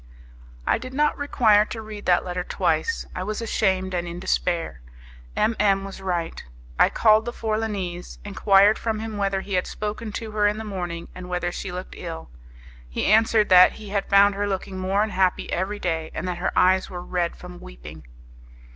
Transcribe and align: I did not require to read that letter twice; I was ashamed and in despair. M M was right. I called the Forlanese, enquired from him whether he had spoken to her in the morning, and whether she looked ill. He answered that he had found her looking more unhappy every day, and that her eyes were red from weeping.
I 0.65 0.79
did 0.79 0.95
not 0.95 1.15
require 1.15 1.63
to 1.65 1.79
read 1.79 2.07
that 2.07 2.25
letter 2.25 2.43
twice; 2.43 3.05
I 3.13 3.21
was 3.21 3.39
ashamed 3.39 3.93
and 3.93 4.07
in 4.07 4.19
despair. 4.19 4.81
M 5.35 5.55
M 5.59 5.83
was 5.85 6.01
right. 6.01 6.43
I 6.79 6.89
called 6.89 7.25
the 7.25 7.31
Forlanese, 7.31 8.17
enquired 8.25 8.79
from 8.79 8.97
him 8.99 9.17
whether 9.17 9.41
he 9.41 9.53
had 9.53 9.67
spoken 9.67 10.11
to 10.13 10.31
her 10.31 10.47
in 10.47 10.57
the 10.57 10.63
morning, 10.63 11.07
and 11.13 11.29
whether 11.29 11.51
she 11.51 11.71
looked 11.71 11.93
ill. 11.95 12.31
He 12.89 13.05
answered 13.05 13.49
that 13.49 13.73
he 13.73 13.89
had 13.89 14.09
found 14.09 14.33
her 14.33 14.47
looking 14.47 14.79
more 14.79 15.03
unhappy 15.03 15.51
every 15.53 15.77
day, 15.77 16.09
and 16.15 16.27
that 16.27 16.39
her 16.39 16.51
eyes 16.57 16.89
were 16.89 17.03
red 17.03 17.35
from 17.35 17.59
weeping. 17.59 18.03